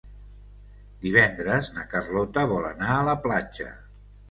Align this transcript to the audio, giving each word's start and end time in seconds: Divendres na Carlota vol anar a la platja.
Divendres 1.03 1.69
na 1.77 1.85
Carlota 1.93 2.47
vol 2.55 2.67
anar 2.73 2.91
a 2.97 3.07
la 3.13 3.17
platja. 3.29 3.71